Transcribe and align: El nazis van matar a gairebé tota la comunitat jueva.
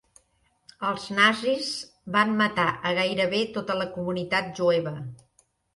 El 0.91 0.95
nazis 1.17 1.69
van 2.17 2.33
matar 2.41 2.67
a 2.93 2.97
gairebé 3.03 3.47
tota 3.61 3.81
la 3.83 3.91
comunitat 3.99 4.53
jueva. 4.63 5.01